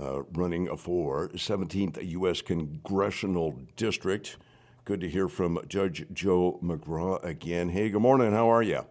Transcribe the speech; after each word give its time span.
uh, 0.00 0.22
running 0.32 0.74
for 0.76 1.28
17th 1.28 1.98
U.S. 2.10 2.42
Congressional 2.42 3.58
District. 3.76 4.36
Good 4.84 5.00
to 5.00 5.08
hear 5.08 5.28
from 5.28 5.60
Judge 5.68 6.06
Joe 6.12 6.58
McGraw 6.62 7.22
again. 7.24 7.68
Hey, 7.68 7.88
good 7.90 8.02
morning. 8.02 8.32
How 8.32 8.50
are 8.50 8.62
you? 8.62 8.84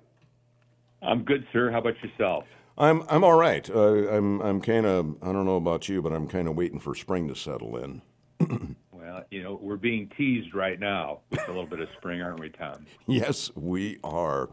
I'm 1.02 1.24
good, 1.24 1.46
sir. 1.52 1.72
How 1.72 1.80
about 1.80 1.96
yourself? 2.04 2.46
I'm 2.78 3.04
I'm 3.10 3.24
all 3.24 3.38
right. 3.38 3.70
Uh, 3.70 4.10
I'm 4.10 4.42
I'm 4.42 4.62
kind 4.62 4.86
of 4.86 5.18
I 5.22 5.32
don't 5.32 5.46
know 5.46 5.58
about 5.58 5.90
you, 5.90 6.02
but 6.02 6.14
I'm 6.14 6.28
kind 6.28 6.48
of 6.48 6.56
waiting 6.56 6.80
for 6.80 6.96
spring 6.96 7.28
to 7.28 7.36
settle 7.36 7.78
in. 7.78 8.02
well, 8.92 9.24
you 9.30 9.44
know, 9.44 9.60
we're 9.62 9.76
being 9.76 10.10
teased 10.18 10.54
right 10.54 10.80
now 10.80 11.20
with 11.30 11.42
a 11.48 11.52
little 11.52 11.68
bit 11.68 11.80
of 11.80 11.90
spring, 11.98 12.22
aren't 12.22 12.40
we, 12.40 12.50
Tom? 12.50 12.86
Yes, 13.08 13.52
we 13.56 14.00
are. 14.04 14.50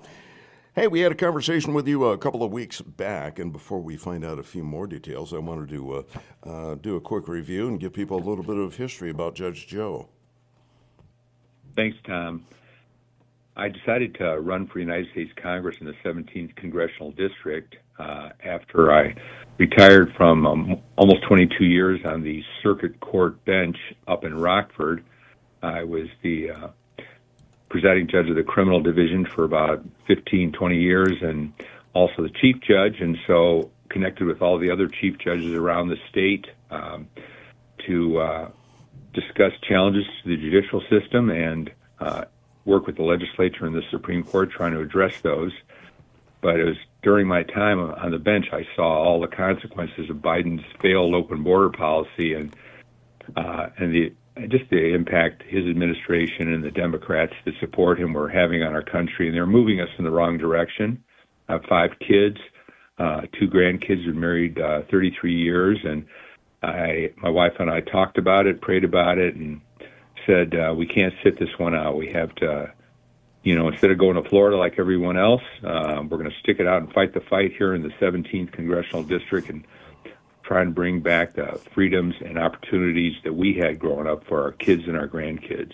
Hey, 0.78 0.86
we 0.86 1.00
had 1.00 1.10
a 1.10 1.16
conversation 1.16 1.74
with 1.74 1.88
you 1.88 2.04
a 2.04 2.16
couple 2.16 2.44
of 2.44 2.52
weeks 2.52 2.80
back, 2.80 3.40
and 3.40 3.52
before 3.52 3.80
we 3.80 3.96
find 3.96 4.24
out 4.24 4.38
a 4.38 4.44
few 4.44 4.62
more 4.62 4.86
details, 4.86 5.34
I 5.34 5.38
wanted 5.38 5.70
to 5.70 5.92
uh, 5.92 6.02
uh, 6.48 6.74
do 6.76 6.94
a 6.94 7.00
quick 7.00 7.26
review 7.26 7.66
and 7.66 7.80
give 7.80 7.92
people 7.92 8.16
a 8.16 8.22
little 8.22 8.44
bit 8.44 8.56
of 8.56 8.76
history 8.76 9.10
about 9.10 9.34
Judge 9.34 9.66
Joe. 9.66 10.08
Thanks, 11.74 11.96
Tom. 12.06 12.44
I 13.56 13.70
decided 13.70 14.14
to 14.20 14.38
run 14.38 14.68
for 14.68 14.78
United 14.78 15.10
States 15.10 15.32
Congress 15.42 15.74
in 15.80 15.86
the 15.88 15.94
17th 16.04 16.54
Congressional 16.54 17.10
District 17.10 17.74
uh, 17.98 18.28
after 18.44 18.92
I 18.92 19.16
retired 19.58 20.12
from 20.16 20.46
um, 20.46 20.76
almost 20.96 21.26
22 21.26 21.64
years 21.64 21.98
on 22.04 22.22
the 22.22 22.40
circuit 22.62 23.00
court 23.00 23.44
bench 23.44 23.76
up 24.06 24.22
in 24.22 24.32
Rockford. 24.32 25.02
I 25.60 25.82
was 25.82 26.06
the 26.22 26.52
uh, 26.52 26.68
presiding 27.68 28.08
judge 28.08 28.28
of 28.28 28.36
the 28.36 28.42
criminal 28.42 28.80
division 28.80 29.24
for 29.24 29.44
about 29.44 29.84
15, 30.06 30.52
20 30.52 30.76
years, 30.76 31.22
and 31.22 31.52
also 31.94 32.22
the 32.22 32.30
chief 32.40 32.56
judge, 32.60 33.00
and 33.00 33.16
so 33.26 33.70
connected 33.88 34.26
with 34.26 34.42
all 34.42 34.58
the 34.58 34.70
other 34.70 34.88
chief 34.88 35.18
judges 35.18 35.52
around 35.52 35.88
the 35.88 35.96
state 36.10 36.46
um, 36.70 37.08
to 37.86 38.18
uh, 38.18 38.50
discuss 39.14 39.52
challenges 39.66 40.04
to 40.22 40.28
the 40.28 40.36
judicial 40.36 40.82
system 40.90 41.30
and 41.30 41.70
uh, 42.00 42.24
work 42.64 42.86
with 42.86 42.96
the 42.96 43.02
legislature 43.02 43.66
and 43.66 43.74
the 43.74 43.82
Supreme 43.90 44.22
Court 44.22 44.50
trying 44.50 44.72
to 44.72 44.80
address 44.80 45.20
those. 45.22 45.52
But 46.40 46.60
it 46.60 46.64
was 46.64 46.76
during 47.02 47.26
my 47.26 47.42
time 47.42 47.80
on 47.80 48.10
the 48.10 48.18
bench 48.18 48.46
I 48.52 48.66
saw 48.76 49.02
all 49.02 49.20
the 49.20 49.28
consequences 49.28 50.10
of 50.10 50.16
Biden's 50.16 50.64
failed 50.80 51.14
open 51.14 51.42
border 51.42 51.70
policy 51.70 52.34
and 52.34 52.54
uh, 53.36 53.68
and 53.76 53.92
the 53.92 54.12
just 54.46 54.70
the 54.70 54.94
impact 54.94 55.42
his 55.42 55.66
administration 55.66 56.52
and 56.52 56.62
the 56.62 56.70
Democrats 56.70 57.32
that 57.44 57.54
support 57.60 57.98
him 57.98 58.12
were 58.12 58.28
having 58.28 58.62
on 58.62 58.72
our 58.72 58.82
country, 58.82 59.26
and 59.26 59.36
they're 59.36 59.46
moving 59.46 59.80
us 59.80 59.88
in 59.98 60.04
the 60.04 60.10
wrong 60.10 60.38
direction. 60.38 61.02
I 61.48 61.54
have 61.54 61.64
five 61.68 61.90
kids, 61.98 62.36
uh, 62.98 63.22
two 63.38 63.48
grandkids, 63.48 64.04
been 64.04 64.20
married 64.20 64.60
uh, 64.60 64.82
33 64.90 65.34
years, 65.34 65.78
and 65.84 66.06
I, 66.62 67.12
my 67.16 67.30
wife 67.30 67.54
and 67.58 67.70
I 67.70 67.80
talked 67.80 68.18
about 68.18 68.46
it, 68.46 68.60
prayed 68.60 68.84
about 68.84 69.18
it, 69.18 69.34
and 69.34 69.60
said 70.26 70.54
uh, 70.54 70.74
we 70.74 70.86
can't 70.86 71.14
sit 71.22 71.38
this 71.38 71.48
one 71.58 71.74
out. 71.74 71.96
We 71.96 72.12
have 72.12 72.34
to, 72.36 72.72
you 73.42 73.56
know, 73.56 73.68
instead 73.68 73.90
of 73.90 73.98
going 73.98 74.22
to 74.22 74.28
Florida 74.28 74.56
like 74.56 74.74
everyone 74.78 75.16
else, 75.16 75.42
uh, 75.64 76.02
we're 76.08 76.18
going 76.18 76.30
to 76.30 76.38
stick 76.40 76.60
it 76.60 76.66
out 76.66 76.82
and 76.82 76.92
fight 76.92 77.14
the 77.14 77.20
fight 77.20 77.52
here 77.56 77.74
in 77.74 77.82
the 77.82 77.90
17th 78.00 78.52
congressional 78.52 79.02
district 79.02 79.48
and 79.48 79.64
try 80.48 80.62
and 80.62 80.74
bring 80.74 81.00
back 81.00 81.34
the 81.34 81.60
freedoms 81.74 82.14
and 82.24 82.38
opportunities 82.38 83.14
that 83.22 83.34
we 83.34 83.52
had 83.52 83.78
growing 83.78 84.08
up 84.08 84.26
for 84.26 84.42
our 84.42 84.52
kids 84.52 84.84
and 84.86 84.96
our 84.96 85.06
grandkids. 85.06 85.72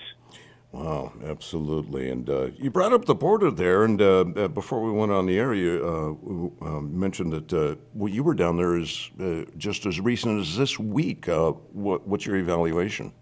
Wow, 0.72 1.12
absolutely. 1.25 2.11
And 2.11 2.28
uh, 2.28 2.47
you 2.58 2.69
brought 2.72 2.92
up 2.92 3.05
the 3.05 3.14
border 3.14 3.52
there, 3.52 3.84
and 3.84 4.02
uh, 4.02 4.25
uh 4.34 4.48
before 4.48 4.83
we 4.83 4.91
went 4.91 5.12
on 5.12 5.27
the 5.27 5.39
air, 5.39 5.55
you 5.55 6.58
uh, 6.61 6.67
uh 6.67 6.80
mentioned 6.80 7.33
that 7.33 7.52
uh, 7.52 7.77
what 7.92 8.11
you 8.11 8.25
were 8.25 8.34
down 8.34 8.56
there 8.56 8.77
is 8.77 9.12
uh, 9.20 9.42
just 9.56 9.86
as 9.86 10.00
recent 10.00 10.41
as 10.41 10.56
this 10.56 10.77
week. 10.77 11.27
What, 11.27 12.08
what's 12.08 12.27
your 12.27 12.34
evaluation? 12.34 13.12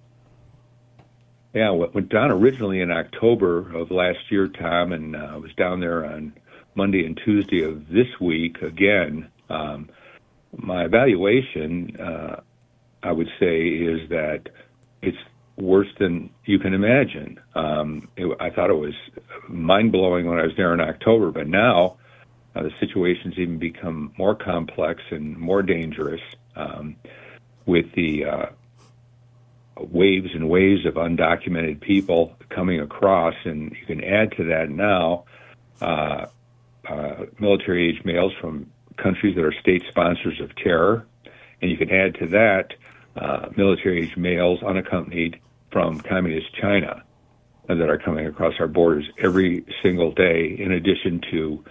Yeah, 1.52 1.68
went 1.68 2.08
down 2.08 2.30
originally 2.30 2.80
in 2.80 2.90
October 2.90 3.76
of 3.76 3.90
last 3.90 4.30
year, 4.30 4.48
Tom, 4.48 4.92
and 4.92 5.14
I 5.14 5.36
was 5.36 5.52
down 5.54 5.80
there 5.80 6.06
on 6.06 6.32
Monday 6.74 7.04
and 7.04 7.20
Tuesday 7.22 7.62
of 7.62 7.86
this 7.88 8.08
week 8.18 8.62
again. 8.62 9.28
Um, 9.50 9.90
my 10.56 10.84
evaluation, 10.84 11.96
uh, 12.00 12.40
I 13.02 13.12
would 13.12 13.28
say, 13.40 13.68
is 13.68 14.08
that 14.10 14.48
it's 15.00 15.18
worse 15.56 15.88
than 15.98 16.30
you 16.44 16.58
can 16.58 16.74
imagine. 16.74 17.40
Um, 17.54 18.08
it, 18.16 18.36
I 18.40 18.50
thought 18.50 18.70
it 18.70 18.76
was 18.76 18.94
mind 19.48 19.92
blowing 19.92 20.26
when 20.26 20.38
I 20.38 20.42
was 20.42 20.52
there 20.56 20.72
in 20.74 20.80
October, 20.80 21.30
but 21.30 21.48
now 21.48 21.96
uh, 22.54 22.62
the 22.62 22.70
situation's 22.80 23.38
even 23.38 23.58
become 23.58 24.12
more 24.18 24.34
complex 24.34 25.02
and 25.10 25.36
more 25.36 25.62
dangerous 25.62 26.20
um, 26.56 26.96
with 27.66 27.86
the 27.94 28.24
uh, 28.24 28.46
waves 29.78 30.30
and 30.34 30.48
waves 30.48 30.84
of 30.86 30.94
undocumented 30.94 31.80
people 31.80 32.36
coming 32.50 32.80
across. 32.80 33.34
And 33.44 33.72
you 33.72 33.86
can 33.86 34.04
add 34.04 34.32
to 34.36 34.44
that 34.44 34.70
now 34.70 35.24
uh, 35.80 36.26
uh 36.88 37.26
military 37.38 37.88
age 37.88 38.04
males 38.04 38.32
from 38.40 38.71
countries 38.96 39.34
that 39.36 39.44
are 39.44 39.54
state 39.60 39.82
sponsors 39.88 40.40
of 40.40 40.54
terror. 40.56 41.06
And 41.60 41.70
you 41.70 41.76
can 41.76 41.90
add 41.90 42.14
to 42.16 42.26
that 42.28 42.74
uh, 43.16 43.48
military 43.56 44.02
age 44.02 44.16
males 44.16 44.62
unaccompanied 44.62 45.38
from 45.70 46.00
communist 46.00 46.54
China 46.54 47.02
that 47.68 47.88
are 47.88 47.98
coming 47.98 48.26
across 48.26 48.54
our 48.58 48.66
borders 48.66 49.04
every 49.18 49.64
single 49.82 50.12
day, 50.12 50.56
in 50.58 50.72
addition 50.72 51.20
to 51.30 51.64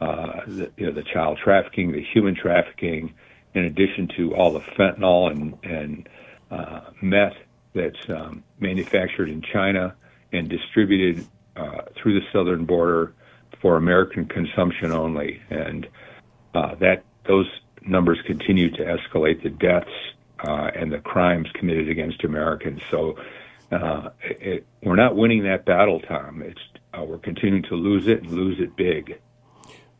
uh, 0.00 0.40
the, 0.46 0.70
you 0.76 0.86
know, 0.86 0.92
the 0.92 1.02
child 1.02 1.38
trafficking, 1.42 1.92
the 1.92 2.02
human 2.02 2.34
trafficking, 2.34 3.12
in 3.54 3.64
addition 3.64 4.08
to 4.16 4.34
all 4.34 4.52
the 4.52 4.60
fentanyl 4.60 5.30
and, 5.30 5.58
and 5.62 6.08
uh, 6.50 6.80
meth 7.00 7.36
that's 7.74 8.08
um, 8.08 8.42
manufactured 8.60 9.28
in 9.28 9.42
China 9.42 9.94
and 10.32 10.48
distributed 10.48 11.26
uh, 11.56 11.82
through 11.96 12.18
the 12.18 12.26
southern 12.32 12.64
border 12.64 13.14
for 13.60 13.76
American 13.76 14.24
consumption 14.26 14.92
only. 14.92 15.40
And 15.50 15.86
uh, 15.86 15.88
that 16.52 17.02
those 17.26 17.48
numbers 17.84 18.18
continue 18.26 18.70
to 18.70 18.84
escalate. 18.84 19.42
The 19.42 19.50
deaths 19.50 19.90
uh, 20.40 20.70
and 20.74 20.92
the 20.92 20.98
crimes 20.98 21.48
committed 21.54 21.88
against 21.88 22.24
Americans. 22.24 22.82
So 22.90 23.16
uh, 23.70 24.10
it, 24.22 24.66
we're 24.82 24.96
not 24.96 25.16
winning 25.16 25.44
that 25.44 25.64
battle, 25.64 26.00
Tom. 26.00 26.42
It's 26.42 26.60
uh, 26.92 27.04
we're 27.04 27.18
continuing 27.18 27.62
to 27.64 27.74
lose 27.74 28.06
it 28.06 28.22
and 28.22 28.30
lose 28.32 28.60
it 28.60 28.76
big. 28.76 29.18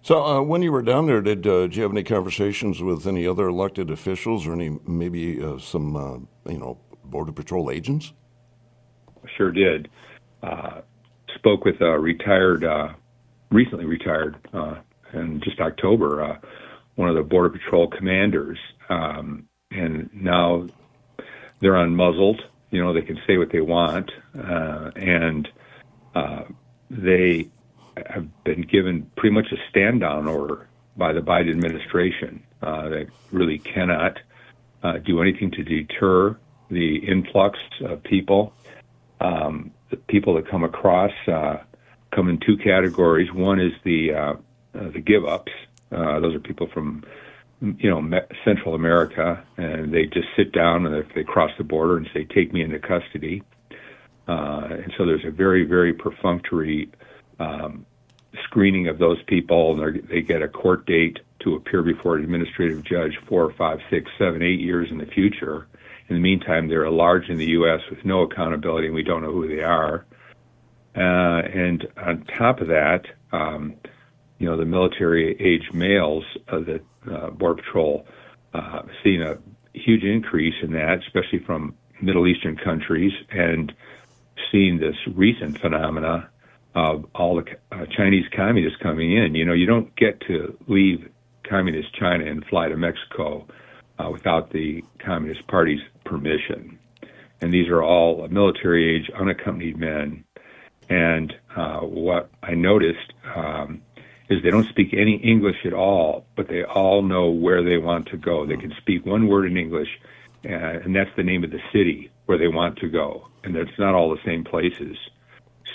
So, 0.02 0.24
uh, 0.24 0.42
when 0.42 0.62
you 0.62 0.72
were 0.72 0.82
down 0.82 1.06
there, 1.06 1.22
did, 1.22 1.46
uh, 1.46 1.62
did 1.62 1.76
you 1.76 1.82
have 1.84 1.92
any 1.92 2.02
conversations 2.02 2.82
with 2.82 3.06
any 3.06 3.26
other 3.26 3.46
elected 3.46 3.88
officials 3.88 4.46
or 4.46 4.52
any 4.52 4.76
maybe 4.86 5.42
uh, 5.42 5.58
some 5.58 5.96
uh, 5.96 6.50
you 6.50 6.58
know 6.58 6.78
border 7.04 7.32
patrol 7.32 7.70
agents? 7.70 8.12
Sure 9.36 9.52
did. 9.52 9.88
Uh, 10.42 10.80
spoke 11.36 11.64
with 11.64 11.80
a 11.80 11.98
retired, 11.98 12.64
uh, 12.64 12.88
recently 13.52 13.84
retired 13.84 14.36
in 15.12 15.40
just 15.40 15.60
October, 15.60 16.22
uh, 16.22 16.38
one 16.94 17.08
of 17.08 17.14
the 17.14 17.22
Border 17.22 17.50
Patrol 17.50 17.88
commanders, 17.88 18.58
um, 18.88 19.48
and 19.70 20.10
now 20.12 20.66
they're 21.60 21.72
unmuzzled. 21.74 22.40
You 22.70 22.82
know, 22.82 22.92
they 22.92 23.02
can 23.02 23.18
say 23.26 23.36
what 23.36 23.50
they 23.50 23.60
want, 23.60 24.10
uh, 24.36 24.90
and 24.96 25.48
uh, 26.14 26.44
they 26.90 27.48
have 28.06 28.44
been 28.44 28.62
given 28.62 29.10
pretty 29.16 29.34
much 29.34 29.46
a 29.52 29.56
stand 29.70 30.00
down 30.00 30.26
order 30.26 30.68
by 30.96 31.12
the 31.12 31.20
Biden 31.20 31.50
administration. 31.50 32.42
Uh, 32.62 32.88
they 32.88 33.06
really 33.30 33.58
cannot 33.58 34.18
uh, 34.82 34.98
do 34.98 35.20
anything 35.20 35.50
to 35.52 35.62
deter 35.62 36.36
the 36.70 36.96
influx 36.96 37.58
of 37.84 38.02
people. 38.02 38.52
Um, 39.20 39.72
the 39.90 39.96
people 39.96 40.34
that 40.34 40.48
come 40.48 40.64
across 40.64 41.12
uh, 41.28 41.58
come 42.14 42.28
in 42.28 42.38
two 42.38 42.56
categories. 42.56 43.32
One 43.32 43.60
is 43.60 43.72
the 43.84 44.12
uh, 44.74 44.90
the 44.90 45.00
give 45.00 45.24
ups. 45.24 45.52
Uh, 45.90 46.20
those 46.20 46.34
are 46.34 46.40
people 46.40 46.68
from 46.72 47.04
you 47.60 47.90
know 47.90 48.20
Central 48.44 48.74
America, 48.74 49.42
and 49.56 49.92
they 49.92 50.06
just 50.06 50.28
sit 50.36 50.52
down 50.52 50.86
and 50.86 50.96
if 50.96 51.14
they 51.14 51.24
cross 51.24 51.50
the 51.58 51.64
border 51.64 51.96
and 51.96 52.08
say, 52.12 52.24
"Take 52.24 52.52
me 52.52 52.62
into 52.62 52.78
custody." 52.78 53.42
Uh, 54.28 54.68
and 54.70 54.92
so 54.96 55.04
there's 55.04 55.24
a 55.24 55.30
very 55.30 55.64
very 55.64 55.92
perfunctory 55.92 56.90
um, 57.38 57.84
screening 58.44 58.88
of 58.88 58.98
those 58.98 59.22
people, 59.24 59.82
and 59.82 60.08
they 60.08 60.22
get 60.22 60.42
a 60.42 60.48
court 60.48 60.86
date 60.86 61.18
to 61.40 61.54
appear 61.54 61.82
before 61.82 62.16
an 62.16 62.24
administrative 62.24 62.84
judge 62.84 63.18
four, 63.28 63.52
five, 63.52 63.80
six, 63.90 64.10
seven, 64.18 64.42
eight 64.42 64.60
years 64.60 64.90
in 64.90 64.98
the 64.98 65.06
future. 65.06 65.66
In 66.08 66.16
the 66.16 66.20
meantime, 66.20 66.68
they're 66.68 66.90
large 66.90 67.28
in 67.28 67.38
the 67.38 67.50
U.S. 67.50 67.80
with 67.90 68.04
no 68.04 68.22
accountability, 68.22 68.86
and 68.86 68.94
we 68.94 69.02
don't 69.02 69.22
know 69.22 69.32
who 69.32 69.48
they 69.48 69.62
are. 69.62 70.04
Uh, 70.94 71.40
and 71.48 71.86
on 71.96 72.24
top 72.38 72.60
of 72.60 72.68
that, 72.68 73.06
um, 73.32 73.74
you 74.42 74.48
know, 74.48 74.56
the 74.56 74.64
military 74.64 75.36
age 75.40 75.72
males 75.72 76.24
uh, 76.48 76.58
that 76.58 76.84
uh, 77.08 77.30
Border 77.30 77.62
Patrol 77.62 78.04
uh, 78.52 78.82
seen 79.04 79.22
a 79.22 79.38
huge 79.72 80.02
increase 80.02 80.56
in 80.64 80.72
that, 80.72 80.98
especially 81.06 81.38
from 81.46 81.76
Middle 82.02 82.26
Eastern 82.26 82.56
countries, 82.56 83.12
and 83.30 83.72
seeing 84.50 84.80
this 84.80 84.96
recent 85.14 85.60
phenomena 85.60 86.28
of 86.74 87.06
all 87.14 87.36
the 87.36 87.44
uh, 87.70 87.86
Chinese 87.96 88.24
communists 88.34 88.80
coming 88.82 89.16
in. 89.16 89.36
You 89.36 89.44
know, 89.44 89.52
you 89.52 89.64
don't 89.64 89.94
get 89.94 90.20
to 90.22 90.58
leave 90.66 91.08
communist 91.48 91.94
China 91.94 92.24
and 92.24 92.44
fly 92.46 92.68
to 92.68 92.76
Mexico 92.76 93.46
uh, 94.00 94.10
without 94.10 94.50
the 94.50 94.82
Communist 94.98 95.46
Party's 95.46 95.82
permission. 96.04 96.80
And 97.40 97.54
these 97.54 97.68
are 97.68 97.82
all 97.82 98.26
military 98.26 98.96
age, 98.96 99.08
unaccompanied 99.10 99.76
men. 99.76 100.24
And 100.88 101.32
uh, 101.54 101.80
what 101.80 102.28
I 102.42 102.54
noticed 102.54 103.12
um, 103.36 103.82
is 104.32 104.42
they 104.42 104.50
don't 104.50 104.68
speak 104.68 104.94
any 104.94 105.16
English 105.16 105.56
at 105.64 105.74
all, 105.74 106.24
but 106.36 106.48
they 106.48 106.64
all 106.64 107.02
know 107.02 107.30
where 107.30 107.62
they 107.62 107.76
want 107.76 108.06
to 108.08 108.16
go. 108.16 108.46
They 108.46 108.56
can 108.56 108.72
speak 108.78 109.04
one 109.04 109.28
word 109.28 109.46
in 109.46 109.56
English, 109.56 109.88
uh, 110.44 110.48
and 110.48 110.96
that's 110.96 111.10
the 111.16 111.22
name 111.22 111.44
of 111.44 111.50
the 111.50 111.60
city 111.72 112.10
where 112.26 112.38
they 112.38 112.48
want 112.48 112.78
to 112.78 112.88
go. 112.88 113.28
And 113.44 113.54
it's 113.56 113.78
not 113.78 113.94
all 113.94 114.10
the 114.10 114.22
same 114.24 114.44
places. 114.44 114.96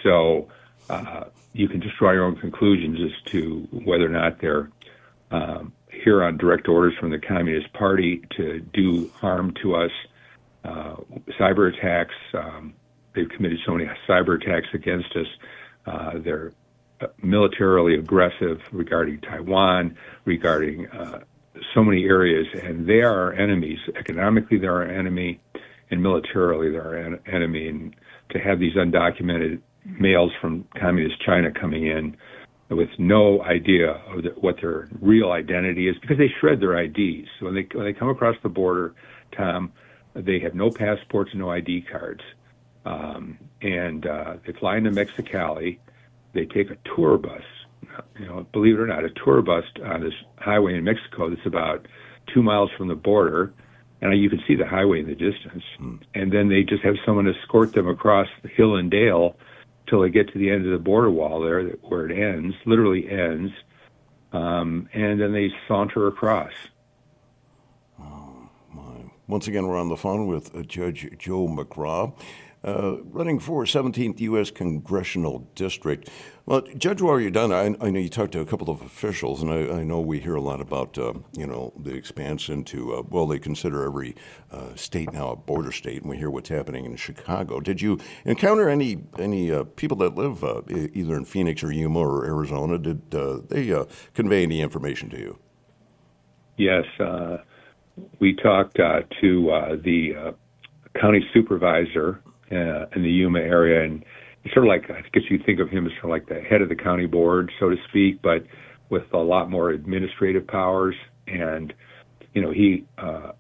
So 0.04 0.48
uh, 0.89 1.25
you 1.54 1.68
can 1.68 1.81
just 1.81 1.98
draw 1.98 2.12
your 2.12 2.25
own 2.25 2.38
conclusions 2.38 3.00
as 3.01 3.31
to 3.31 3.68
whether 3.71 4.06
or 4.06 4.09
not 4.09 4.42
they're 4.42 4.69
um, 5.31 5.74
here 5.92 6.24
on 6.24 6.38
direct 6.38 6.68
orders 6.68 6.94
from 7.00 7.12
the 7.12 7.19
Communist 7.19 7.71
Party 7.74 8.21
to 8.38 8.59
do 8.74 9.09
harm 9.15 9.54
to 9.62 9.75
us, 9.75 9.92
uh, 10.63 10.95
cyber 11.39 11.74
attacks. 11.74 12.15
Um, 12.33 12.74
they've 13.13 13.30
committed 13.30 13.59
so 13.65 13.74
many 13.74 13.89
cyber 14.07 14.42
attacks 14.42 14.68
against 14.74 15.15
us. 15.15 15.27
Uh, 15.86 16.12
they're 16.24 16.54
militarily 17.22 17.96
aggressive 17.96 18.60
regarding 18.72 19.22
Taiwan, 19.22 19.98
regarding 20.26 20.88
uh, 20.88 21.20
so 21.74 21.84
many 21.84 22.06
areas, 22.06 22.48
and 22.64 22.88
they 22.88 23.02
are 23.02 23.22
our 23.24 23.34
enemies. 23.34 23.80
Economically, 23.96 24.58
they're 24.58 24.74
our 24.74 24.84
enemy, 24.84 25.40
and 25.90 26.02
militarily, 26.02 26.72
they're 26.72 26.84
our 26.84 26.98
en- 26.98 27.20
enemy. 27.28 27.68
And 27.68 27.96
to 28.30 28.40
have 28.40 28.60
these 28.60 28.76
undocumented 28.76 29.62
males 29.86 30.32
from 30.42 30.68
communist 30.80 31.22
China 31.22 31.52
coming 31.52 31.86
in 31.88 32.18
with 32.70 32.90
no 32.98 33.42
idea 33.44 33.92
of 34.08 34.24
the, 34.24 34.30
what 34.42 34.58
their 34.62 34.90
real 35.00 35.32
identity 35.32 35.88
is 35.88 35.96
because 36.00 36.18
they 36.18 36.30
shred 36.40 36.60
their 36.60 36.78
IDs. 36.78 37.28
So 37.40 37.46
when 37.46 37.56
they 37.56 37.68
when 37.74 37.86
they 37.86 37.94
come 37.94 38.10
across 38.10 38.36
the 38.44 38.50
border, 38.50 38.94
Tom, 39.36 39.72
they 40.14 40.40
have 40.40 40.56
no 40.56 40.70
passports, 40.70 41.32
no 41.34 41.50
ID 41.50 41.86
cards, 41.90 42.22
um, 42.86 43.38
and 43.62 44.06
uh, 44.06 44.38
they 44.46 44.54
fly 44.54 44.78
into 44.78 44.92
Mexicali. 44.92 45.80
They 46.34 46.46
take 46.46 46.70
a 46.70 46.78
tour 46.96 47.18
bus. 47.18 47.42
You 48.20 48.26
know, 48.26 48.46
believe 48.52 48.76
it 48.76 48.80
or 48.80 48.88
not, 48.88 49.04
a 49.04 49.10
tour 49.10 49.42
bus 49.42 49.64
on 49.84 50.02
this 50.02 50.14
highway 50.38 50.76
in 50.76 50.84
Mexico 50.84 51.30
that's 51.30 51.46
about 51.46 51.88
two 52.34 52.44
miles 52.44 52.70
from 52.78 52.88
the 52.88 52.96
border, 52.96 53.54
and 54.02 54.20
you 54.20 54.30
can 54.30 54.42
see 54.48 54.56
the 54.56 54.68
highway 54.68 55.00
in 55.00 55.08
the 55.08 55.16
distance. 55.16 55.64
Mm. 55.80 56.00
And 56.14 56.32
then 56.32 56.50
they 56.50 56.64
just 56.64 56.84
have 56.84 56.96
someone 57.06 57.28
escort 57.28 57.74
them 57.74 57.88
across 57.88 58.28
the 58.44 58.50
hill 58.50 58.76
and 58.76 58.92
dale 58.92 59.36
till 59.88 60.02
they 60.02 60.10
get 60.10 60.32
to 60.34 60.38
the 60.38 60.50
end 60.50 60.66
of 60.66 60.72
the 60.72 60.84
border 60.84 61.10
wall 61.10 61.42
there, 61.42 61.64
where 61.82 62.10
it 62.10 62.18
ends, 62.18 62.56
literally 62.66 63.10
ends, 63.10 63.52
um, 64.34 64.90
and 64.94 65.20
then 65.20 65.34
they 65.34 65.50
saunter 65.68 66.08
across. 66.08 66.52
Oh, 68.00 68.50
my. 68.74 69.12
Once 69.28 69.48
again, 69.48 69.66
we're 69.66 69.80
on 69.80 69.90
the 69.90 69.98
phone 69.98 70.28
with 70.28 70.54
uh, 70.56 70.62
Judge 70.64 71.10
Joe 71.18 71.48
McGraw 71.48 72.14
uh, 72.68 72.98
running 73.04 73.40
for 73.40 73.64
17th 73.64 74.19
U.S. 74.19 74.52
Congressional 74.52 75.48
District. 75.56 76.10
Well, 76.46 76.62
Judge, 76.78 77.00
done, 77.31 77.54
I, 77.54 77.75
I, 77.80 77.90
know 77.90 78.00
you 78.00 78.10
talked 78.10 78.34
to 78.34 78.42
a 78.42 78.46
couple 78.46 78.69
of 78.69 78.81
officials, 78.81 79.42
and 79.42 79.52
I, 79.52 79.80
I 79.80 79.84
know 79.84 80.02
we 80.02 80.19
hear 80.19 80.36
a 80.36 80.42
lot 80.42 80.60
about, 80.60 80.98
uh, 80.98 81.14
you 81.38 81.48
know, 81.48 81.72
the 81.80 81.94
expansion 81.94 82.66
to, 82.66 82.96
uh, 82.96 83.04
well, 83.10 83.25
they 83.25 83.40
consider 83.40 83.86
every 83.86 84.16
uh, 84.52 84.75
state 84.75 85.14
now 85.14 85.31
a 85.31 85.36
border 85.38 85.72
state, 85.72 86.02
and 86.02 86.10
we 86.10 86.18
hear 86.18 86.30
what's 86.30 86.50
happening 86.50 86.84
in 86.84 86.98
Chicago. 86.98 87.62
Did 87.62 87.81
you 87.81 88.00
encounter 88.25 88.69
any 88.69 88.98
any 89.18 89.50
uh, 89.50 89.64
people 89.64 89.98
that 89.98 90.16
live 90.16 90.44
either 90.94 91.16
in 91.16 91.24
Phoenix 91.24 91.64
or 91.64 91.72
Yuma 91.72 92.00
or 92.00 92.25
Arizona? 92.25 92.78
Did 92.78 93.12
they 93.12 93.86
convey 94.14 94.44
any 94.44 94.60
information 94.62 95.10
to 95.12 95.18
you? 95.18 95.40
Yes. 96.58 96.84
we 98.19 98.36
talked 98.36 98.75
to 98.75 99.80
the 99.84 100.34
county 101.00 101.25
supervisor 101.34 102.22
uh, 102.52 102.86
in 102.96 103.04
the 103.04 103.10
Yuma 103.10 103.40
area, 103.40 103.84
and 103.84 104.04
it's 104.44 104.54
sort 104.54 104.66
of 104.66 104.70
like 104.70 104.90
I 104.90 105.02
guess 105.14 105.24
you 105.30 105.40
think 105.46 105.60
of 105.60 105.70
him 105.70 105.86
as 105.86 105.92
sort 106.02 106.06
of 106.06 106.10
like 106.10 106.28
the 106.28 106.42
head 106.42 106.62
of 106.62 106.70
the 106.70 106.76
county 106.76 107.06
board, 107.06 107.52
so 107.60 107.70
to 107.70 107.76
speak, 107.90 108.22
but 108.22 108.44
with 108.90 109.04
a 109.14 109.18
lot 109.18 109.50
more 109.50 109.70
administrative 109.70 110.48
powers. 110.48 110.96
And 111.28 111.74
you 112.34 112.42
know, 112.42 112.52
he 112.52 112.86
uh, 112.98 113.32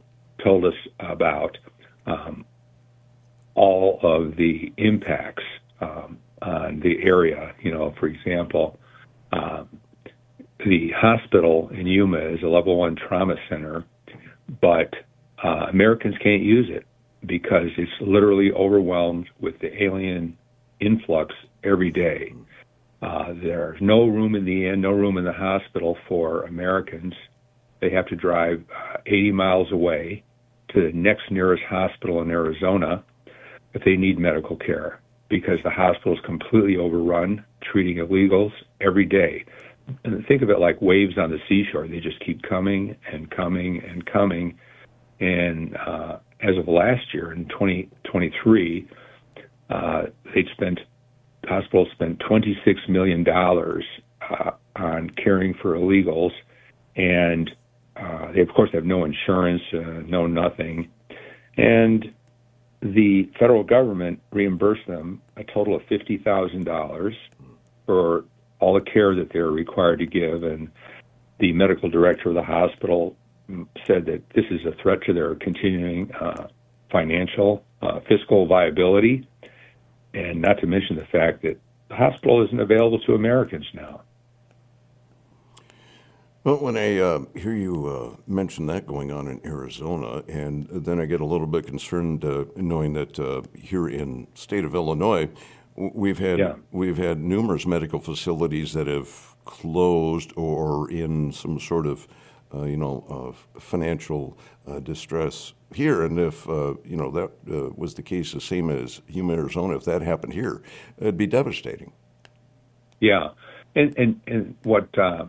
told 0.43 0.65
us 0.65 0.73
about 0.99 1.57
um, 2.05 2.45
all 3.55 3.99
of 4.03 4.35
the 4.35 4.73
impacts 4.77 5.43
um, 5.81 6.19
on 6.41 6.81
the 6.81 6.95
area. 7.03 7.53
You 7.61 7.71
know, 7.71 7.93
for 7.99 8.07
example. 8.07 8.79
Um, 9.31 9.67
the 10.59 10.89
hospital 10.95 11.69
in 11.71 11.85
Yuma 11.85 12.17
is 12.17 12.39
a 12.43 12.47
level 12.47 12.77
one 12.77 12.95
trauma 12.95 13.35
center, 13.47 13.85
but 14.59 14.91
uh, 15.43 15.67
Americans 15.69 16.15
can't 16.23 16.41
use 16.41 16.67
it 16.69 16.86
because 17.25 17.69
it's 17.77 17.91
literally 18.01 18.51
overwhelmed 18.51 19.27
with 19.39 19.59
the 19.59 19.83
alien 19.83 20.37
influx 20.79 21.33
every 21.63 21.91
day. 21.91 22.33
Uh, 23.01 23.33
there's 23.41 23.79
no 23.81 24.05
room 24.05 24.35
in 24.35 24.45
the 24.45 24.67
inn, 24.67 24.81
no 24.81 24.91
room 24.91 25.17
in 25.17 25.23
the 25.23 25.33
hospital 25.33 25.97
for 26.07 26.43
Americans. 26.43 27.13
They 27.79 27.91
have 27.91 28.07
to 28.07 28.15
drive 28.15 28.63
uh, 28.75 28.97
80 29.05 29.31
miles 29.33 29.71
away 29.71 30.23
to 30.69 30.81
the 30.81 30.97
next 30.97 31.31
nearest 31.31 31.63
hospital 31.63 32.21
in 32.21 32.31
Arizona 32.31 33.03
if 33.73 33.83
they 33.83 33.95
need 33.95 34.17
medical 34.17 34.55
care 34.55 34.99
because 35.29 35.59
the 35.63 35.69
hospital 35.69 36.13
is 36.13 36.19
completely 36.25 36.77
overrun, 36.77 37.43
treating 37.61 37.97
illegals 37.97 38.51
every 38.81 39.05
day. 39.05 39.45
And 40.03 40.25
think 40.25 40.41
of 40.41 40.49
it 40.49 40.59
like 40.59 40.81
waves 40.81 41.17
on 41.17 41.31
the 41.31 41.39
seashore. 41.47 41.87
They 41.87 41.99
just 41.99 42.19
keep 42.25 42.41
coming 42.43 42.95
and 43.11 43.29
coming 43.29 43.81
and 43.87 44.05
coming. 44.05 44.57
And 45.19 45.75
uh, 45.77 46.17
as 46.41 46.57
of 46.57 46.67
last 46.67 47.13
year 47.13 47.31
in 47.31 47.45
2023, 47.49 48.87
uh, 49.69 50.03
they'd 50.33 50.47
spent 50.53 50.79
hospitals 51.45 51.87
spent 51.93 52.19
26 52.27 52.79
million 52.89 53.23
dollars 53.23 53.85
uh, 54.29 54.51
on 54.75 55.09
caring 55.11 55.53
for 55.61 55.75
illegals, 55.75 56.31
and 56.95 57.49
uh, 57.95 58.31
they 58.33 58.41
of 58.41 58.49
course 58.49 58.69
have 58.73 58.85
no 58.85 59.05
insurance, 59.05 59.61
uh, 59.73 60.01
no 60.05 60.27
nothing, 60.27 60.89
and 61.57 62.05
the 62.81 63.29
federal 63.39 63.63
government 63.63 64.19
reimbursed 64.31 64.85
them 64.87 65.21
a 65.37 65.43
total 65.43 65.75
of 65.75 65.81
fifty 65.89 66.17
thousand 66.17 66.65
dollars 66.65 67.15
for 67.85 68.25
all 68.59 68.73
the 68.73 68.91
care 68.91 69.15
that 69.15 69.29
they're 69.31 69.51
required 69.51 69.99
to 69.99 70.05
give, 70.05 70.43
and 70.43 70.69
the 71.39 71.53
medical 71.53 71.89
director 71.89 72.29
of 72.29 72.35
the 72.35 72.43
hospital 72.43 73.15
said 73.85 74.05
that 74.05 74.21
this 74.35 74.45
is 74.51 74.65
a 74.65 74.71
threat 74.81 75.01
to 75.05 75.13
their 75.13 75.35
continuing 75.35 76.11
uh, 76.13 76.47
financial, 76.91 77.63
uh, 77.81 77.99
fiscal 78.07 78.45
viability, 78.45 79.27
and 80.13 80.41
not 80.41 80.59
to 80.59 80.67
mention 80.67 80.95
the 80.95 81.05
fact 81.05 81.41
that 81.43 81.59
the 81.89 81.95
hospital 81.95 82.45
isn't 82.45 82.59
available 82.59 82.99
to 82.99 83.13
Americans 83.13 83.65
now. 83.73 84.01
Well, 86.43 86.57
when 86.57 86.77
I 86.77 86.97
uh, 86.97 87.25
hear 87.35 87.53
you 87.53 87.87
uh, 87.87 88.21
mention 88.25 88.67
that 88.67 88.87
going 88.87 89.11
on 89.11 89.27
in 89.27 89.41
Arizona, 89.45 90.23
and 90.29 90.67
then 90.69 90.97
I 90.97 91.05
get 91.05 91.19
a 91.19 91.25
little 91.25 91.45
bit 91.45 91.67
concerned 91.67 92.23
uh, 92.23 92.45
knowing 92.55 92.93
that 92.93 93.19
uh, 93.19 93.41
here 93.53 93.89
in 93.89 94.27
state 94.33 94.63
of 94.63 94.73
Illinois, 94.73 95.29
we've 95.75 96.19
had 96.19 96.39
yeah. 96.39 96.55
we've 96.71 96.97
had 96.97 97.19
numerous 97.19 97.65
medical 97.65 97.99
facilities 97.99 98.71
that 98.73 98.87
have 98.87 99.35
closed 99.43 100.31
or 100.37 100.89
in 100.89 101.33
some 101.33 101.59
sort 101.59 101.85
of 101.85 102.07
you 102.53 102.77
know, 102.77 103.35
uh, 103.55 103.59
financial 103.59 104.37
uh, 104.67 104.79
distress 104.79 105.53
here. 105.73 106.03
And 106.03 106.19
if, 106.19 106.47
uh, 106.47 106.75
you 106.85 106.95
know, 106.95 107.11
that 107.11 107.31
uh, 107.51 107.69
was 107.75 107.93
the 107.93 108.01
case, 108.01 108.33
the 108.33 108.41
same 108.41 108.69
as 108.69 109.01
Yuma, 109.07 109.33
Arizona, 109.33 109.75
if 109.75 109.83
that 109.85 110.01
happened 110.01 110.33
here, 110.33 110.61
it'd 110.97 111.17
be 111.17 111.27
devastating. 111.27 111.91
Yeah. 112.99 113.29
And, 113.75 113.97
and, 113.97 114.21
and 114.27 114.55
what 114.63 114.97
uh, 114.97 115.27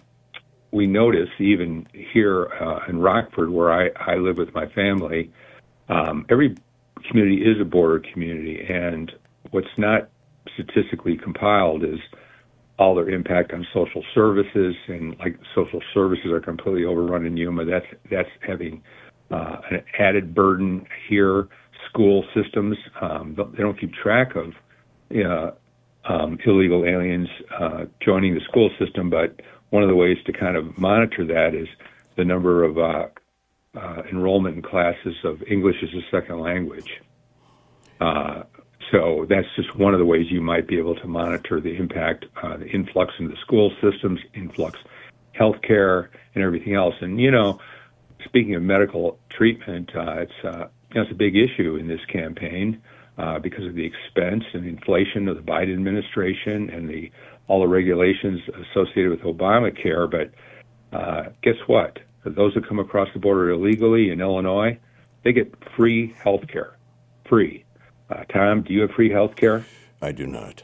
we 0.70 0.86
notice 0.86 1.28
even 1.38 1.86
here 1.92 2.44
in 2.88 3.00
Rockford, 3.00 3.50
where 3.50 3.72
I, 3.72 3.90
I 3.96 4.16
live 4.16 4.38
with 4.38 4.54
my 4.54 4.66
family, 4.66 5.30
um, 5.88 6.24
every 6.30 6.56
community 7.08 7.42
is 7.42 7.60
a 7.60 7.64
border 7.64 8.02
community. 8.12 8.64
And 8.68 9.12
what's 9.50 9.66
not 9.76 10.08
statistically 10.54 11.16
compiled 11.16 11.84
is 11.84 11.98
all 12.78 12.94
their 12.94 13.10
impact 13.10 13.52
on 13.52 13.66
social 13.74 14.04
services 14.14 14.74
and 14.86 15.16
like 15.18 15.38
social 15.54 15.80
services 15.92 16.26
are 16.30 16.40
completely 16.40 16.84
overrun 16.84 17.26
in 17.26 17.36
Yuma. 17.36 17.64
That's 17.64 17.86
that's 18.10 18.28
having 18.46 18.82
uh, 19.30 19.56
an 19.70 19.82
added 19.98 20.34
burden 20.34 20.86
here. 21.08 21.48
School 21.90 22.24
systems 22.34 22.76
um, 23.00 23.34
they 23.56 23.62
don't 23.62 23.78
keep 23.78 23.92
track 23.94 24.36
of 24.36 24.52
uh, 25.14 25.50
um, 26.04 26.38
illegal 26.44 26.84
aliens 26.84 27.28
uh, 27.58 27.84
joining 28.00 28.34
the 28.34 28.40
school 28.48 28.70
system, 28.78 29.10
but 29.10 29.40
one 29.70 29.82
of 29.82 29.88
the 29.88 29.94
ways 29.94 30.16
to 30.26 30.32
kind 30.32 30.56
of 30.56 30.78
monitor 30.78 31.26
that 31.26 31.54
is 31.54 31.68
the 32.16 32.24
number 32.24 32.64
of 32.64 32.78
uh, 32.78 33.06
uh, 33.74 34.02
enrollment 34.10 34.56
in 34.56 34.62
classes 34.62 35.14
of 35.24 35.42
English 35.50 35.76
as 35.82 35.90
a 35.90 36.02
second 36.10 36.40
language. 36.40 37.00
Uh, 38.00 38.42
so 38.90 39.26
that's 39.28 39.46
just 39.56 39.76
one 39.76 39.92
of 39.92 39.98
the 39.98 40.06
ways 40.06 40.26
you 40.30 40.40
might 40.40 40.66
be 40.66 40.78
able 40.78 40.94
to 40.96 41.06
monitor 41.06 41.60
the 41.60 41.76
impact, 41.76 42.26
uh, 42.42 42.56
the 42.56 42.66
influx 42.66 43.12
into 43.18 43.34
the 43.34 43.40
school 43.40 43.72
systems, 43.82 44.20
influx 44.34 44.78
healthcare, 45.38 46.08
and 46.34 46.42
everything 46.42 46.74
else. 46.74 46.94
And 47.00 47.20
you 47.20 47.30
know, 47.30 47.60
speaking 48.24 48.54
of 48.54 48.62
medical 48.62 49.18
treatment, 49.30 49.90
uh, 49.94 50.20
it's 50.22 50.44
uh, 50.44 50.68
a 50.96 51.14
big 51.14 51.36
issue 51.36 51.76
in 51.76 51.86
this 51.86 52.04
campaign 52.10 52.82
uh, 53.18 53.38
because 53.38 53.66
of 53.66 53.74
the 53.74 53.84
expense 53.84 54.44
and 54.52 54.66
inflation 54.66 55.28
of 55.28 55.36
the 55.36 55.42
Biden 55.42 55.74
administration 55.74 56.70
and 56.70 56.88
the 56.88 57.10
all 57.46 57.60
the 57.60 57.68
regulations 57.68 58.40
associated 58.70 59.10
with 59.10 59.20
Obamacare. 59.20 60.10
But 60.10 60.96
uh, 60.96 61.30
guess 61.42 61.56
what? 61.66 61.98
Those 62.24 62.54
who 62.54 62.60
come 62.60 62.78
across 62.78 63.08
the 63.14 63.20
border 63.20 63.50
illegally 63.50 64.10
in 64.10 64.20
Illinois, 64.20 64.78
they 65.24 65.32
get 65.32 65.52
free 65.76 66.14
health 66.22 66.46
care. 66.48 66.76
Free. 67.28 67.64
Uh, 68.10 68.24
Tom, 68.24 68.62
do 68.62 68.72
you 68.72 68.82
have 68.82 68.90
free 68.92 69.10
health 69.10 69.36
care? 69.36 69.64
I 70.00 70.12
do 70.12 70.26
not. 70.26 70.62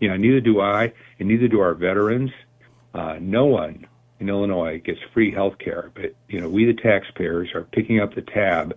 Yeah, 0.00 0.16
neither 0.16 0.40
do 0.40 0.60
I, 0.60 0.92
and 1.18 1.28
neither 1.28 1.46
do 1.48 1.60
our 1.60 1.74
veterans. 1.74 2.30
Uh, 2.94 3.18
no 3.20 3.46
one 3.46 3.86
in 4.18 4.28
Illinois 4.28 4.80
gets 4.84 4.98
free 5.14 5.32
health 5.32 5.58
care, 5.58 5.90
but 5.94 6.14
you 6.28 6.40
know 6.40 6.48
we 6.48 6.64
the 6.64 6.74
taxpayers 6.74 7.50
are 7.54 7.62
picking 7.62 8.00
up 8.00 8.14
the 8.14 8.22
tab 8.22 8.76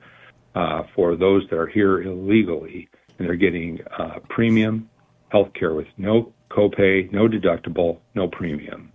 uh, 0.53 0.83
for 0.95 1.15
those 1.15 1.47
that 1.49 1.57
are 1.57 1.67
here 1.67 2.01
illegally, 2.01 2.87
and 3.17 3.27
they're 3.27 3.35
getting 3.35 3.79
uh, 3.97 4.19
premium 4.29 4.89
health 5.29 5.53
care 5.53 5.73
with 5.73 5.87
no 5.97 6.31
copay, 6.49 7.11
no 7.11 7.27
deductible, 7.27 7.99
no 8.13 8.27
premium. 8.27 8.91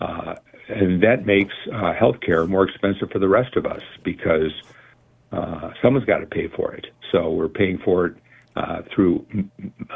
Uh, 0.00 0.34
and 0.68 1.02
that 1.02 1.24
makes 1.26 1.54
uh, 1.72 1.92
health 1.92 2.20
care 2.20 2.46
more 2.46 2.64
expensive 2.68 3.10
for 3.10 3.18
the 3.18 3.28
rest 3.28 3.56
of 3.56 3.66
us 3.66 3.82
because 4.02 4.52
someone's 5.82 6.06
got 6.06 6.18
to 6.18 6.26
pay 6.26 6.48
for 6.48 6.72
it. 6.74 6.86
So 7.12 7.30
we're 7.30 7.48
paying 7.48 7.78
for 7.78 8.06
it 8.06 8.16
uh, 8.56 8.82
through 8.94 9.26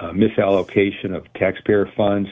uh, 0.00 0.12
misallocation 0.12 1.14
of 1.14 1.32
taxpayer 1.34 1.90
funds 1.96 2.28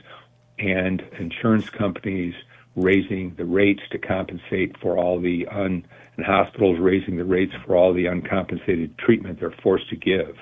and 0.58 1.02
insurance 1.18 1.68
companies 1.70 2.34
raising 2.74 3.34
the 3.36 3.44
rates 3.44 3.82
to 3.90 3.98
compensate 3.98 4.76
for 4.78 4.98
all 4.98 5.20
the 5.20 5.46
un 5.48 5.86
and 6.16 6.26
hospitals 6.26 6.78
raising 6.78 7.16
the 7.16 7.24
rates 7.24 7.52
for 7.66 7.76
all 7.76 7.92
the 7.92 8.06
uncompensated 8.06 8.96
treatment 8.98 9.38
they're 9.38 9.54
forced 9.62 9.88
to 9.90 9.96
give. 9.96 10.36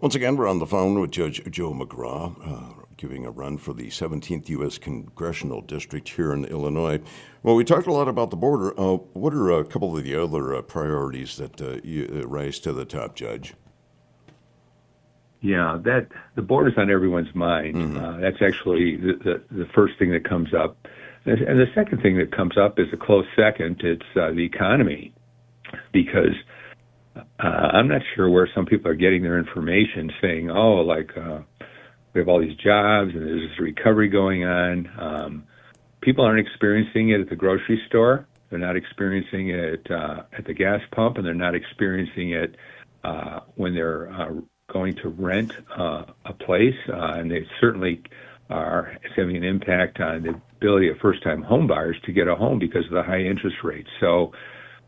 Once 0.00 0.14
again, 0.14 0.36
we're 0.36 0.48
on 0.48 0.58
the 0.58 0.66
phone 0.66 1.00
with 1.00 1.10
Judge 1.10 1.42
Joe 1.50 1.72
McGraw, 1.72 2.36
uh, 2.46 2.83
giving 2.96 3.26
a 3.26 3.30
run 3.30 3.58
for 3.58 3.72
the 3.72 3.88
17th 3.88 4.48
U.S. 4.50 4.78
Congressional 4.78 5.60
District 5.60 6.08
here 6.08 6.32
in 6.32 6.44
Illinois. 6.44 7.00
Well, 7.42 7.54
we 7.54 7.64
talked 7.64 7.86
a 7.86 7.92
lot 7.92 8.08
about 8.08 8.30
the 8.30 8.36
border. 8.36 8.78
Uh, 8.78 8.96
what 9.12 9.34
are 9.34 9.50
a 9.50 9.64
couple 9.64 9.96
of 9.96 10.04
the 10.04 10.14
other 10.14 10.54
uh, 10.54 10.62
priorities 10.62 11.36
that 11.36 11.60
uh, 11.60 11.80
you, 11.82 12.22
uh, 12.22 12.26
rise 12.26 12.58
to 12.60 12.72
the 12.72 12.84
top, 12.84 13.16
Judge? 13.16 13.54
Yeah, 15.40 15.78
that 15.84 16.08
the 16.36 16.42
border's 16.42 16.74
on 16.78 16.90
everyone's 16.90 17.34
mind. 17.34 17.74
Mm-hmm. 17.74 17.98
Uh, 17.98 18.16
that's 18.18 18.40
actually 18.40 18.96
the, 18.96 19.12
the, 19.50 19.56
the 19.56 19.66
first 19.74 19.98
thing 19.98 20.10
that 20.12 20.26
comes 20.26 20.54
up, 20.54 20.88
and 21.26 21.38
the 21.38 21.66
second 21.74 22.00
thing 22.00 22.16
that 22.18 22.32
comes 22.32 22.56
up 22.56 22.78
is 22.78 22.86
a 22.92 22.96
close 22.96 23.26
second. 23.36 23.80
It's 23.84 24.02
uh, 24.16 24.30
the 24.30 24.44
economy, 24.44 25.12
because 25.92 26.34
uh, 27.16 27.42
I'm 27.42 27.88
not 27.88 28.00
sure 28.14 28.30
where 28.30 28.48
some 28.54 28.64
people 28.64 28.90
are 28.90 28.94
getting 28.94 29.22
their 29.22 29.38
information, 29.38 30.10
saying, 30.22 30.50
"Oh, 30.50 30.76
like 30.76 31.10
uh, 31.16 31.40
we 32.14 32.20
have 32.20 32.28
all 32.28 32.40
these 32.40 32.56
jobs 32.56 33.12
and 33.14 33.22
there's 33.22 33.50
this 33.50 33.60
recovery 33.60 34.08
going 34.08 34.44
on." 34.44 34.90
Um, 34.98 35.44
people 36.00 36.24
aren't 36.24 36.46
experiencing 36.46 37.10
it 37.10 37.20
at 37.20 37.28
the 37.28 37.36
grocery 37.36 37.82
store. 37.88 38.26
They're 38.50 38.58
not 38.58 38.76
experiencing 38.76 39.48
it 39.48 39.90
uh, 39.90 40.22
at 40.32 40.44
the 40.44 40.54
gas 40.54 40.80
pump, 40.92 41.16
and 41.16 41.26
they're 41.26 41.34
not 41.34 41.54
experiencing 41.54 42.30
it 42.30 42.56
uh, 43.02 43.40
when 43.56 43.74
they're 43.74 44.12
uh, 44.12 44.32
going 44.70 44.94
to 44.96 45.08
rent 45.08 45.52
uh, 45.76 46.04
a 46.24 46.32
place, 46.32 46.76
uh, 46.88 47.14
and 47.14 47.30
they 47.30 47.46
certainly 47.60 48.02
are 48.50 48.96
having 49.16 49.36
an 49.36 49.44
impact 49.44 50.00
on 50.00 50.22
the 50.22 50.40
ability 50.56 50.88
of 50.88 50.98
first-time 50.98 51.42
home 51.42 51.66
buyers 51.66 51.96
to 52.04 52.12
get 52.12 52.28
a 52.28 52.34
home 52.34 52.58
because 52.58 52.84
of 52.84 52.92
the 52.92 53.02
high 53.02 53.20
interest 53.20 53.56
rates. 53.64 53.88
So, 54.00 54.32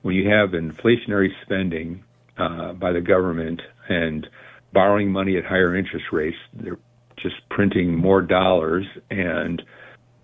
when 0.02 0.14
you 0.14 0.28
have 0.30 0.50
inflationary 0.50 1.30
spending 1.42 2.04
uh, 2.36 2.74
by 2.74 2.92
the 2.92 3.00
government 3.00 3.62
and 3.88 4.26
borrowing 4.72 5.10
money 5.10 5.36
at 5.36 5.44
higher 5.44 5.74
interest 5.74 6.06
rates, 6.12 6.36
they're 6.52 6.78
just 7.16 7.36
printing 7.48 7.94
more 7.94 8.22
dollars, 8.22 8.86
and 9.10 9.62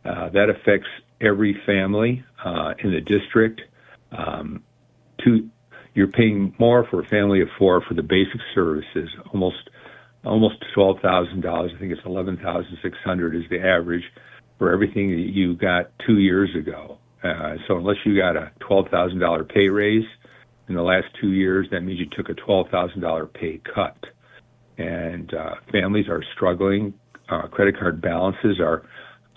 uh, 0.04 0.28
that 0.30 0.50
affects 0.50 0.88
every 1.20 1.60
family 1.64 2.24
uh, 2.44 2.74
in 2.78 2.90
the 2.92 3.00
district. 3.00 3.60
Um, 4.10 4.62
to 5.24 5.48
you're 5.94 6.08
paying 6.08 6.54
more 6.58 6.86
for 6.90 7.00
a 7.00 7.06
family 7.06 7.42
of 7.42 7.48
four 7.58 7.82
for 7.82 7.94
the 7.94 8.02
basic 8.02 8.40
services, 8.54 9.08
almost 9.32 9.70
almost 10.24 10.56
twelve 10.74 11.00
thousand 11.00 11.42
dollars. 11.42 11.72
I 11.74 11.78
think 11.78 11.92
it's 11.92 12.04
eleven 12.04 12.36
thousand 12.36 12.78
six 12.82 12.96
hundred 13.04 13.36
is 13.36 13.42
the 13.50 13.60
average 13.60 14.04
for 14.58 14.72
everything 14.72 15.10
that 15.10 15.32
you 15.32 15.54
got 15.54 15.90
two 16.06 16.18
years 16.18 16.54
ago. 16.54 16.98
Uh, 17.22 17.56
so 17.66 17.76
unless 17.76 17.96
you 18.04 18.16
got 18.16 18.36
a 18.36 18.50
twelve 18.60 18.88
thousand 18.88 19.18
dollar 19.18 19.44
pay 19.44 19.68
raise 19.68 20.06
in 20.68 20.74
the 20.74 20.82
last 20.82 21.06
two 21.20 21.32
years, 21.32 21.68
that 21.70 21.82
means 21.82 21.98
you 21.98 22.06
took 22.06 22.28
a 22.28 22.34
twelve 22.34 22.68
thousand 22.70 23.00
dollar 23.00 23.26
pay 23.26 23.60
cut. 23.74 23.96
And 24.78 25.32
uh, 25.34 25.54
families 25.70 26.06
are 26.08 26.22
struggling. 26.34 26.94
Uh, 27.28 27.46
credit 27.48 27.78
card 27.78 28.00
balances 28.00 28.58
are 28.60 28.82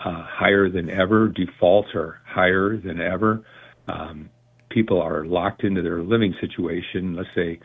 uh, 0.00 0.24
higher 0.26 0.68
than 0.68 0.90
ever. 0.90 1.28
Defaults 1.28 1.88
are 1.94 2.20
higher 2.26 2.76
than 2.76 3.00
ever. 3.00 3.44
Um, 3.88 4.30
people 4.70 5.00
are 5.00 5.24
locked 5.24 5.64
into 5.64 5.82
their 5.82 6.02
living 6.02 6.34
situation, 6.40 7.14
let's 7.16 7.28
say 7.34 7.58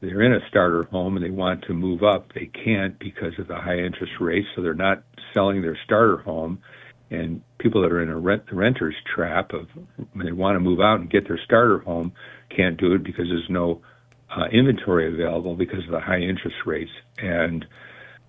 they're 0.00 0.22
in 0.22 0.32
a 0.32 0.48
starter 0.48 0.84
home 0.84 1.16
and 1.16 1.24
they 1.24 1.30
want 1.30 1.62
to 1.64 1.74
move 1.74 2.02
up, 2.02 2.32
they 2.34 2.50
can't 2.64 2.98
because 2.98 3.32
of 3.38 3.48
the 3.48 3.56
high 3.56 3.78
interest 3.78 4.12
rates, 4.20 4.46
so 4.54 4.62
they're 4.62 4.74
not 4.74 5.02
selling 5.34 5.60
their 5.60 5.78
starter 5.84 6.18
home. 6.18 6.58
And 7.10 7.42
people 7.58 7.82
that 7.82 7.90
are 7.90 8.02
in 8.02 8.10
a 8.10 8.18
rent 8.18 8.44
the 8.48 8.54
renter's 8.54 8.94
trap 9.14 9.52
of 9.54 9.66
when 10.12 10.26
they 10.26 10.32
want 10.32 10.56
to 10.56 10.60
move 10.60 10.78
out 10.78 11.00
and 11.00 11.10
get 11.10 11.26
their 11.26 11.40
starter 11.42 11.78
home 11.78 12.12
can't 12.54 12.78
do 12.78 12.92
it 12.92 13.02
because 13.02 13.26
there's 13.28 13.48
no 13.48 13.80
uh, 14.34 14.44
inventory 14.52 15.12
available 15.12 15.56
because 15.56 15.84
of 15.84 15.90
the 15.90 16.00
high 16.00 16.20
interest 16.20 16.56
rates. 16.66 16.90
And 17.18 17.64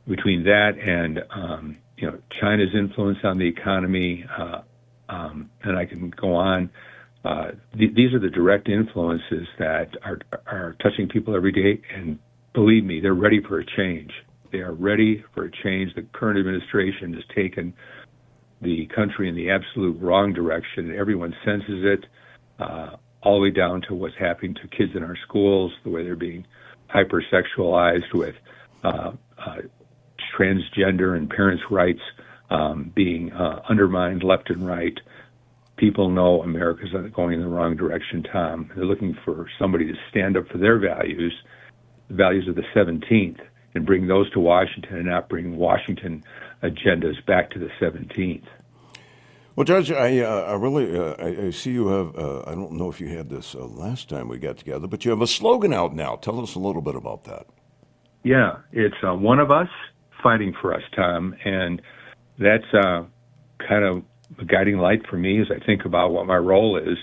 between 0.07 0.43
that 0.43 0.71
and 0.81 1.19
um, 1.33 1.77
you 1.97 2.09
know 2.09 2.19
China's 2.39 2.73
influence 2.73 3.19
on 3.23 3.37
the 3.37 3.47
economy, 3.47 4.25
uh, 4.37 4.61
um, 5.09 5.49
and 5.63 5.77
I 5.77 5.85
can 5.85 6.09
go 6.09 6.33
on 6.35 6.69
uh, 7.25 7.51
th- 7.77 7.93
these 7.95 8.13
are 8.13 8.19
the 8.19 8.29
direct 8.29 8.69
influences 8.69 9.47
that 9.57 9.89
are 10.03 10.19
are 10.47 10.75
touching 10.81 11.07
people 11.09 11.35
every 11.35 11.51
day, 11.51 11.81
and 11.93 12.17
believe 12.53 12.83
me, 12.83 12.99
they're 13.01 13.13
ready 13.13 13.41
for 13.45 13.59
a 13.59 13.65
change. 13.77 14.11
They 14.51 14.59
are 14.59 14.73
ready 14.73 15.23
for 15.35 15.45
a 15.45 15.51
change. 15.63 15.93
The 15.95 16.03
current 16.13 16.39
administration 16.39 17.13
has 17.13 17.23
taken 17.35 17.73
the 18.61 18.87
country 18.95 19.27
in 19.27 19.35
the 19.35 19.49
absolute 19.49 20.01
wrong 20.01 20.33
direction, 20.33 20.89
and 20.89 20.95
everyone 20.95 21.35
senses 21.45 21.83
it, 21.83 22.05
uh, 22.59 22.95
all 23.21 23.35
the 23.35 23.41
way 23.41 23.51
down 23.51 23.81
to 23.81 23.93
what's 23.93 24.15
happening 24.15 24.55
to 24.55 24.67
kids 24.67 24.95
in 24.95 25.03
our 25.03 25.17
schools, 25.27 25.71
the 25.83 25.89
way 25.89 26.03
they're 26.03 26.15
being 26.15 26.45
hypersexualized 26.93 28.13
with 28.13 28.35
uh, 28.83 29.11
uh, 29.37 29.57
transgender 30.37 31.15
and 31.17 31.29
parents' 31.29 31.63
rights 31.69 32.01
um, 32.49 32.91
being 32.95 33.31
uh, 33.33 33.61
undermined 33.69 34.23
left 34.23 34.49
and 34.49 34.65
right 34.65 34.99
people 35.79 36.09
know 36.09 36.43
America's 36.43 36.89
going 37.13 37.33
in 37.33 37.41
the 37.41 37.47
wrong 37.47 37.75
direction, 37.75 38.21
Tom. 38.21 38.69
They're 38.75 38.85
looking 38.85 39.17
for 39.25 39.47
somebody 39.57 39.85
to 39.85 39.93
stand 40.09 40.35
up 40.35 40.47
for 40.49 40.57
their 40.57 40.77
values, 40.77 41.33
the 42.09 42.15
values 42.15 42.47
of 42.47 42.55
the 42.55 42.65
17th, 42.75 43.39
and 43.73 43.85
bring 43.85 44.07
those 44.07 44.29
to 44.31 44.39
Washington 44.39 44.97
and 44.97 45.05
not 45.05 45.29
bring 45.29 45.55
Washington 45.55 46.23
agendas 46.61 47.25
back 47.25 47.49
to 47.51 47.59
the 47.59 47.69
17th. 47.81 48.43
Well, 49.59 49.65
Judge, 49.65 49.91
I, 49.91 50.19
uh, 50.19 50.43
I 50.43 50.53
really 50.53 50.97
uh, 50.97 51.15
I, 51.19 51.47
I, 51.47 51.49
see 51.49 51.71
you 51.71 51.89
have. 51.89 52.17
Uh, 52.17 52.43
I 52.47 52.55
don't 52.55 52.71
know 52.71 52.89
if 52.89 53.01
you 53.01 53.09
had 53.09 53.29
this 53.29 53.53
uh, 53.53 53.65
last 53.65 54.07
time 54.07 54.29
we 54.29 54.37
got 54.37 54.57
together, 54.57 54.87
but 54.87 55.03
you 55.03 55.11
have 55.11 55.19
a 55.19 55.27
slogan 55.27 55.73
out 55.73 55.93
now. 55.93 56.15
Tell 56.15 56.39
us 56.39 56.55
a 56.55 56.59
little 56.59 56.81
bit 56.81 56.95
about 56.95 57.25
that. 57.25 57.45
Yeah, 58.23 58.59
it's 58.71 58.95
uh, 59.05 59.13
one 59.15 59.37
of 59.37 59.51
us 59.51 59.67
fighting 60.23 60.55
for 60.61 60.73
us, 60.73 60.81
Tom, 60.95 61.35
and 61.43 61.81
that's 62.37 62.73
uh, 62.73 63.03
kind 63.67 63.83
of 63.83 64.03
a 64.39 64.45
guiding 64.45 64.77
light 64.77 65.01
for 65.09 65.17
me 65.17 65.41
as 65.41 65.47
I 65.51 65.61
think 65.65 65.83
about 65.83 66.13
what 66.13 66.25
my 66.25 66.37
role 66.37 66.77
is. 66.77 66.97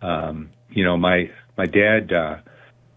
Um, 0.00 0.48
you 0.70 0.82
know, 0.82 0.96
my 0.96 1.30
my 1.58 1.66
dad 1.66 2.14
uh, 2.14 2.36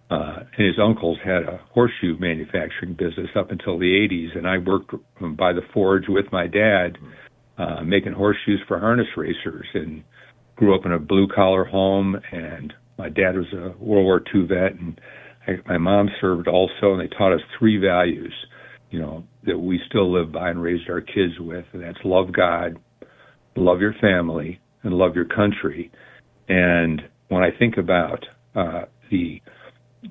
uh, 0.09 0.43
and 0.57 0.65
his 0.65 0.79
uncles 0.81 1.17
had 1.21 1.43
a 1.43 1.59
horseshoe 1.73 2.17
manufacturing 2.19 2.93
business 2.93 3.31
up 3.35 3.51
until 3.51 3.77
the 3.77 4.07
80s, 4.09 4.37
and 4.37 4.47
I 4.47 4.59
worked 4.59 4.93
by 5.19 5.51
the 5.51 5.63
forge 5.73 6.05
with 6.07 6.31
my 6.31 6.47
dad, 6.47 6.97
uh, 7.57 7.81
making 7.83 8.13
horseshoes 8.13 8.59
for 8.67 8.79
harness 8.79 9.07
racers, 9.15 9.67
and 9.73 10.03
grew 10.55 10.75
up 10.75 10.85
in 10.85 10.91
a 10.91 10.99
blue 10.99 11.27
collar 11.27 11.63
home. 11.63 12.15
And 12.31 12.73
my 12.97 13.09
dad 13.09 13.35
was 13.35 13.51
a 13.53 13.77
World 13.83 14.05
War 14.05 14.21
II 14.33 14.47
vet, 14.47 14.79
and 14.79 14.99
I, 15.47 15.51
my 15.67 15.77
mom 15.77 16.09
served 16.21 16.47
also, 16.47 16.93
and 16.93 17.01
they 17.01 17.15
taught 17.15 17.33
us 17.33 17.41
three 17.57 17.77
values, 17.77 18.33
you 18.91 18.99
know, 18.99 19.23
that 19.45 19.57
we 19.57 19.79
still 19.87 20.11
live 20.11 20.31
by 20.31 20.49
and 20.49 20.61
raised 20.61 20.89
our 20.89 21.01
kids 21.01 21.33
with, 21.39 21.65
and 21.73 21.83
that's 21.83 21.97
love 22.03 22.31
God, 22.31 22.77
love 23.55 23.81
your 23.81 23.95
family, 23.99 24.59
and 24.83 24.93
love 24.93 25.15
your 25.15 25.25
country. 25.25 25.91
And 26.47 27.01
when 27.29 27.43
I 27.43 27.49
think 27.57 27.77
about 27.77 28.25
uh, 28.55 28.83
the 29.09 29.41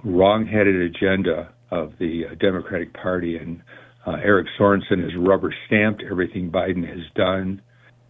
wrong-headed 0.04 0.75
agenda 0.75 1.52
of 1.70 1.92
the 1.99 2.22
uh, 2.30 2.34
Democratic 2.34 2.92
Party 2.94 3.37
and 3.37 3.62
Eric 4.11 4.49
Sorensen 4.59 5.02
has 5.02 5.12
rubber 5.16 5.54
stamped 5.66 6.02
everything 6.09 6.50
Biden 6.50 6.87
has 6.88 7.04
done. 7.14 7.62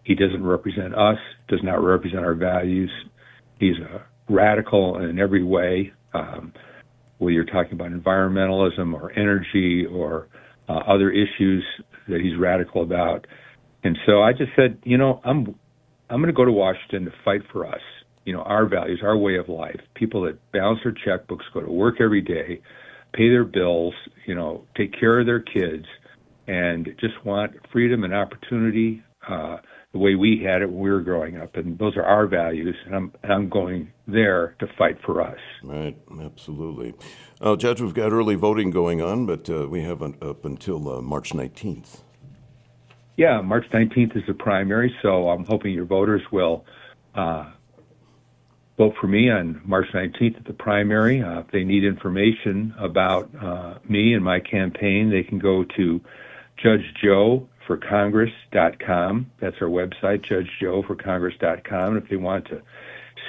He 0.03 0.15
doesn't 0.15 0.45
represent 0.45 0.95
us, 0.95 1.17
does 1.47 1.61
not 1.63 1.83
represent 1.83 2.25
our 2.25 2.33
values. 2.33 2.91
He's 3.59 3.77
a 3.77 4.03
radical 4.31 4.97
in 4.99 5.19
every 5.19 5.43
way, 5.43 5.93
um, 6.13 6.53
whether 7.19 7.31
you're 7.31 7.45
talking 7.45 7.73
about 7.73 7.91
environmentalism 7.91 8.93
or 8.93 9.11
energy 9.11 9.85
or 9.85 10.27
uh, 10.67 10.79
other 10.87 11.11
issues 11.11 11.63
that 12.07 12.21
he's 12.21 12.37
radical 12.37 12.81
about. 12.83 13.27
And 13.83 13.97
so 14.05 14.21
I 14.21 14.31
just 14.31 14.51
said, 14.55 14.79
you 14.83 14.97
know, 14.97 15.21
I'm 15.23 15.55
I'm 16.09 16.21
going 16.21 16.27
to 16.27 16.33
go 16.33 16.45
to 16.45 16.51
Washington 16.51 17.05
to 17.05 17.11
fight 17.23 17.41
for 17.51 17.65
us. 17.65 17.81
You 18.25 18.33
know, 18.33 18.41
our 18.41 18.65
values, 18.67 19.01
our 19.03 19.17
way 19.17 19.37
of 19.37 19.49
life. 19.49 19.79
People 19.95 20.23
that 20.23 20.39
balance 20.51 20.79
their 20.83 20.93
checkbooks, 20.93 21.43
go 21.53 21.61
to 21.61 21.71
work 21.71 21.95
every 21.99 22.21
day, 22.21 22.61
pay 23.13 23.29
their 23.29 23.43
bills, 23.43 23.93
you 24.25 24.35
know, 24.35 24.65
take 24.75 24.97
care 24.99 25.19
of 25.19 25.25
their 25.25 25.39
kids, 25.39 25.85
and 26.47 26.89
just 26.99 27.23
want 27.23 27.53
freedom 27.71 28.03
and 28.03 28.13
opportunity 28.13 29.01
uh, 29.27 29.57
the 29.93 29.99
way 29.99 30.15
we 30.15 30.43
had 30.43 30.61
it 30.61 30.69
when 30.69 30.79
we 30.79 30.89
were 30.89 31.01
growing 31.01 31.37
up. 31.37 31.55
And 31.55 31.77
those 31.77 31.95
are 31.95 32.03
our 32.03 32.27
values, 32.27 32.75
and 32.85 32.95
I'm 32.95 33.13
and 33.23 33.31
I'm 33.31 33.49
going 33.49 33.91
there 34.07 34.55
to 34.59 34.67
fight 34.77 34.97
for 35.05 35.21
us. 35.21 35.39
Right, 35.63 35.97
absolutely. 36.21 36.93
Uh, 37.39 37.55
Judge, 37.55 37.79
we've 37.81 37.93
got 37.93 38.11
early 38.11 38.35
voting 38.35 38.71
going 38.71 39.01
on, 39.01 39.25
but 39.25 39.49
uh, 39.49 39.67
we 39.69 39.83
have 39.83 40.01
un- 40.01 40.17
up 40.21 40.45
until 40.45 40.89
uh, 40.89 41.01
March 41.01 41.31
19th. 41.31 42.01
Yeah, 43.15 43.41
March 43.41 43.65
19th 43.71 44.17
is 44.17 44.23
the 44.27 44.33
primary, 44.33 44.93
so 45.03 45.29
I'm 45.29 45.45
hoping 45.45 45.71
your 45.71 45.85
voters 45.85 46.23
will 46.31 46.65
uh, 47.13 47.51
vote 48.77 48.95
for 48.99 49.07
me 49.07 49.29
on 49.29 49.61
March 49.65 49.87
19th 49.93 50.37
at 50.37 50.45
the 50.45 50.53
primary. 50.53 51.21
Uh, 51.21 51.39
if 51.39 51.51
they 51.51 51.63
need 51.63 51.83
information 51.83 52.73
about 52.77 53.29
uh, 53.35 53.75
me 53.87 54.13
and 54.13 54.23
my 54.23 54.39
campaign, 54.39 55.09
they 55.09 55.23
can 55.23 55.39
go 55.39 55.63
to 55.63 55.99
judgejoeforcongress.com. 56.63 59.31
That's 59.39 59.55
our 59.61 59.67
website, 59.67 60.25
judgejoeforcongress.com. 60.25 61.95
And 61.95 62.03
if 62.03 62.09
they 62.09 62.15
want 62.15 62.47
to 62.47 62.61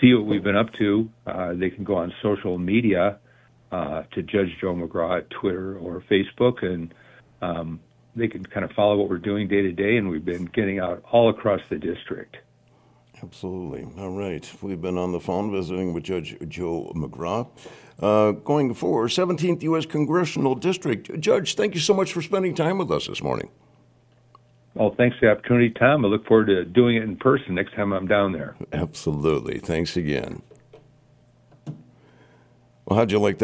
see 0.00 0.14
what 0.14 0.24
we've 0.26 0.42
been 0.42 0.56
up 0.56 0.72
to, 0.74 1.10
uh, 1.26 1.52
they 1.54 1.70
can 1.70 1.84
go 1.84 1.96
on 1.96 2.12
social 2.22 2.58
media 2.58 3.18
uh, 3.70 4.02
to 4.12 4.22
Judge 4.22 4.56
Joe 4.60 4.74
McGraw 4.74 5.18
at 5.18 5.30
Twitter 5.30 5.78
or 5.78 6.02
Facebook, 6.10 6.64
and 6.64 6.94
um, 7.42 7.80
they 8.14 8.28
can 8.28 8.44
kind 8.44 8.64
of 8.64 8.70
follow 8.72 8.96
what 8.96 9.08
we're 9.08 9.18
doing 9.18 9.48
day 9.48 9.62
to 9.62 9.72
day. 9.72 9.96
And 9.96 10.08
we've 10.08 10.24
been 10.24 10.44
getting 10.46 10.78
out 10.78 11.02
all 11.10 11.28
across 11.28 11.60
the 11.68 11.76
district. 11.76 12.36
Absolutely. 13.24 13.86
All 13.98 14.10
right. 14.10 14.48
We've 14.60 14.80
been 14.80 14.98
on 14.98 15.12
the 15.12 15.20
phone 15.20 15.50
visiting 15.50 15.94
with 15.94 16.04
Judge 16.04 16.36
Joe 16.46 16.92
McGraw. 16.94 17.48
Uh, 17.98 18.32
going 18.32 18.74
forward, 18.74 19.08
17th 19.08 19.62
U.S. 19.62 19.86
Congressional 19.86 20.54
District. 20.54 21.18
Judge, 21.20 21.54
thank 21.54 21.74
you 21.74 21.80
so 21.80 21.94
much 21.94 22.12
for 22.12 22.20
spending 22.20 22.54
time 22.54 22.76
with 22.76 22.90
us 22.90 23.06
this 23.06 23.22
morning. 23.22 23.48
Well, 24.74 24.94
thanks 24.96 25.16
for 25.18 25.26
the 25.26 25.32
opportunity, 25.32 25.70
Tom. 25.70 26.04
I 26.04 26.08
look 26.08 26.26
forward 26.26 26.46
to 26.46 26.64
doing 26.64 26.96
it 26.96 27.04
in 27.04 27.16
person 27.16 27.54
next 27.54 27.74
time 27.74 27.92
I'm 27.92 28.06
down 28.06 28.32
there. 28.32 28.56
Absolutely. 28.72 29.58
Thanks 29.58 29.96
again. 29.96 30.42
Well, 32.84 32.98
how'd 32.98 33.10
you 33.10 33.20
like 33.20 33.38
that? 33.38 33.42